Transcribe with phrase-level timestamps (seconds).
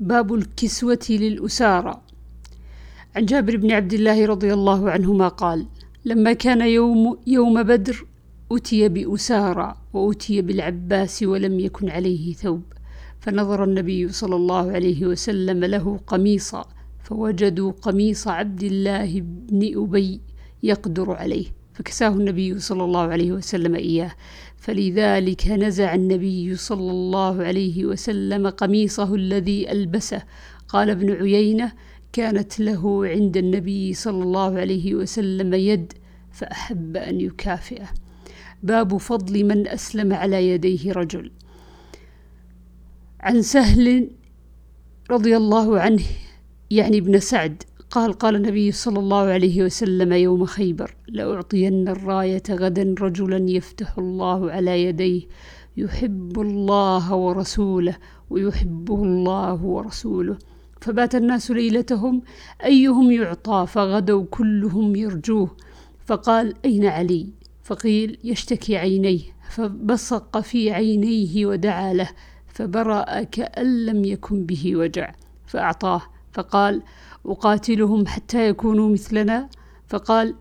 [0.00, 2.00] باب الكسوة للأسارى.
[3.16, 5.66] عن جابر بن عبد الله رضي الله عنهما قال
[6.04, 8.06] لما كان يوم يوم بدر
[8.52, 12.62] أتي بأسارى وأتي بالعباس ولم يكن عليه ثوب
[13.20, 16.64] فنظر النبي صلى الله عليه وسلم له قميصا
[17.04, 20.20] فوجدوا قميص عبد الله بن أبي
[20.62, 21.46] يقدر عليه.
[21.76, 24.12] فكساه النبي صلى الله عليه وسلم إياه.
[24.56, 30.22] فلذلك نزع النبي صلى الله عليه وسلم قميصه الذي ألبسه.
[30.68, 31.72] قال ابن عيينة
[32.12, 35.92] كانت له عند النبي صلى الله عليه وسلم يد
[36.32, 37.88] فأحب أن يكافئه.
[38.62, 41.30] باب فضل من أسلم على يديه رجل.
[43.20, 44.10] عن سهل
[45.10, 46.02] رضي الله عنه
[46.70, 52.94] يعني ابن سعد قال قال النبي صلى الله عليه وسلم يوم خيبر لأعطين الراية غدا
[53.00, 55.22] رجلا يفتح الله على يديه
[55.76, 57.96] يحب الله ورسوله
[58.30, 60.38] ويحبه الله ورسوله.
[60.80, 62.22] فبات الناس ليلتهم
[62.64, 65.56] أيهم يعطى؟ فغدوا كلهم يرجوه.
[66.06, 67.26] فقال أين علي؟
[67.62, 69.20] فقيل يشتكي عينيه.
[69.50, 72.08] فبصق في عينيه ودعا له
[72.46, 75.14] فبرأ كأن لم يكن به وجع
[75.46, 76.02] فأعطاه.
[76.36, 76.82] فقال
[77.26, 79.48] أقاتلهم حتى يكونوا مثلنا؟
[79.88, 80.34] فقال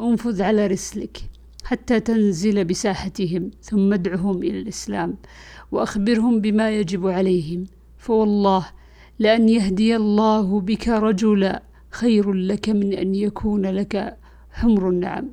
[0.00, 1.18] انفذ على رسلك
[1.64, 5.16] حتى تنزل بساحتهم ثم ادعهم إلى الإسلام
[5.72, 7.66] وأخبرهم بما يجب عليهم.
[7.98, 8.66] فوالله
[9.18, 14.16] لأن يهدي الله بك رجلا خير لك من أن يكون لك
[14.52, 15.28] حمر النعم.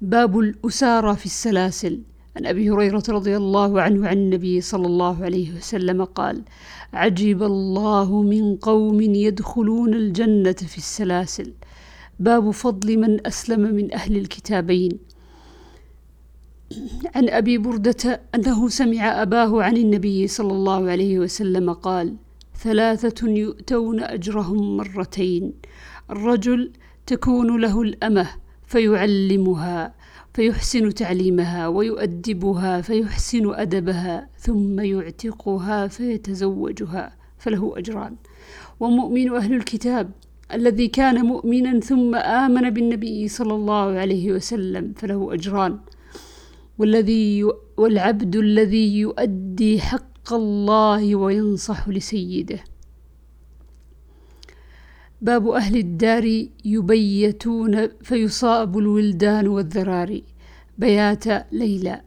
[0.00, 2.00] باب الأسارى في السلاسل.
[2.36, 6.42] عن أبي هريرة رضي الله عنه عن النبي صلى الله عليه وسلم قال
[6.92, 11.52] عجب الله من قوم يدخلون الجنة في السلاسل.
[12.20, 14.98] باب فضل من أسلم من أهل الكتابين.
[17.14, 22.16] عن أبي بردة أنه سمع أباه عن النبي صلى الله عليه وسلم قال
[22.58, 25.52] ثلاثة يؤتون أجرهم مرتين.
[26.10, 26.72] الرجل
[27.06, 29.94] تكون له الأمة فيعلمها
[30.34, 38.16] فيحسن تعليمها ويؤدبها فيحسن أدبها ثم يعتقها فيتزوجها فله أجران.
[38.80, 40.10] ومؤمن أهل الكتاب
[40.52, 45.78] الذي كان مؤمنا ثم آمن بالنبي صلى الله عليه وسلم فله أجران.
[46.78, 47.44] والذي
[47.76, 52.60] والعبد الذي يؤدي حق الله وينصح لسيده.
[55.24, 60.22] باب أهل الدار يبيتون فيصاب الولدان والذراري
[60.78, 62.00] بيات ليلى.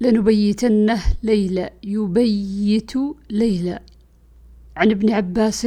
[0.00, 1.70] لنبيتنه ليلى.
[1.84, 2.92] يبيت
[3.30, 3.78] ليلى.
[4.76, 5.66] عن ابن عباس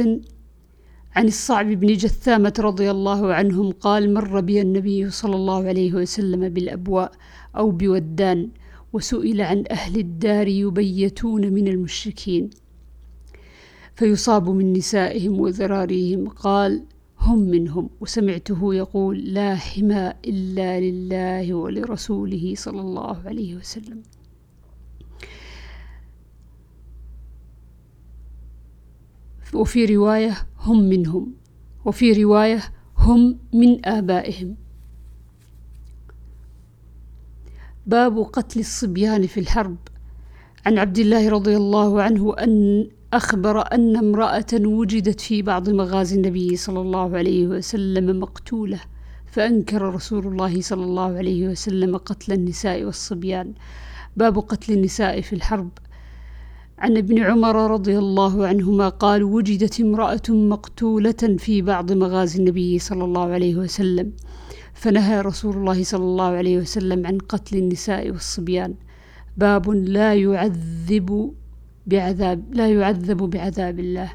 [1.16, 6.48] عن الصعب بن جثامة رضي الله عنهم قال مر بي النبي صلى الله عليه وسلم
[6.48, 7.12] بالأبواء
[7.56, 8.48] أو بودان
[8.92, 12.50] وسئل عن أهل الدار يبيتون من المشركين.
[14.00, 16.28] فيصاب من نسائهم وذراريهم.
[16.28, 16.84] قال
[17.18, 17.90] هم منهم.
[18.00, 24.02] وسمعته يقول لا حمى إلا لله ولرسوله صلى الله عليه وسلم.
[29.54, 31.34] وفي رواية هم منهم.
[31.84, 32.62] وفي رواية
[32.96, 34.56] هم من آبائهم.
[37.86, 39.76] باب قتل الصبيان في الحرب.
[40.66, 46.56] عن عبد الله رضي الله عنه أن أخبر أن امرأة وجدت في بعض مغازي النبي
[46.56, 48.80] صلى الله عليه وسلم مقتولة
[49.26, 53.52] فأنكر رسول الله صلى الله عليه وسلم قتل النساء والصبيان.
[54.16, 55.70] باب قتل النساء في الحرب.
[56.78, 63.04] عن ابن عمر رضي الله عنهما قال وجدت امرأة مقتولة في بعض مغازي النبي صلى
[63.04, 64.12] الله عليه وسلم
[64.74, 68.74] فنهى رسول الله صلى الله عليه وسلم عن قتل النساء والصبيان.
[69.36, 71.32] باب لا يعذب
[71.86, 74.10] بعذاب لا يعذب بعذاب الله.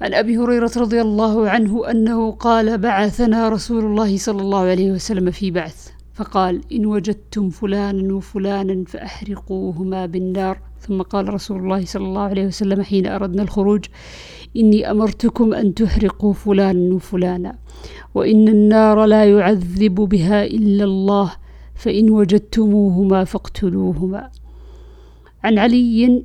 [0.00, 5.30] عن أبي هريرة رضي الله عنه أنه قال بعثنا رسول الله صلى الله عليه وسلم
[5.30, 10.58] في بعث فقال إن وجدتم فلانا وفلانا فأحرقوهما بالنار.
[10.80, 13.84] ثم قال رسول الله صلى الله عليه وسلم حين أردنا الخروج
[14.56, 17.58] إني أمرتكم أن تحرقوا فلانا وفلانا
[18.14, 21.32] وإن النار لا يعذب بها إلا الله
[21.74, 24.30] فإن وجدتموهما فاقتلوهما.
[25.44, 26.24] عن علي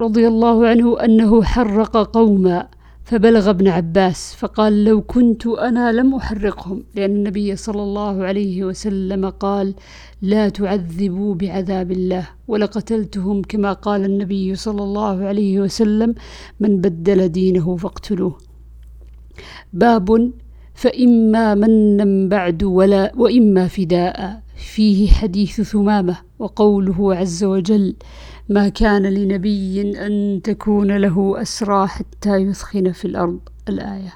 [0.00, 2.68] رضي الله عنه أنه حرق قوما
[3.04, 9.28] فبلغ ابن عباس فقال لو كنت أنا لم أحرقهم لأن النبي صلى الله عليه وسلم
[9.28, 9.74] قال
[10.22, 16.14] لا تعذبوا بعذاب الله ولقتلتهم كما قال النبي صلى الله عليه وسلم
[16.60, 18.38] من بدل دينه فاقتلوه.
[19.72, 20.32] باب
[20.74, 26.25] فإما منا بعد ولا وإما فداء فيه حديث ثمامة.
[26.38, 27.96] وقوله عز وجل
[28.48, 33.40] ما كان لنبي أن تكون له أسرى حتى يثخن في الأرض.
[33.68, 34.12] الآية.